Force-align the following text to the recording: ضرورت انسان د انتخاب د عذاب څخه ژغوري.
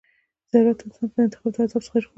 ضرورت 0.53 0.79
انسان 0.85 1.07
د 1.15 1.17
انتخاب 1.25 1.51
د 1.53 1.57
عذاب 1.63 1.81
څخه 1.87 1.97
ژغوري. 2.03 2.09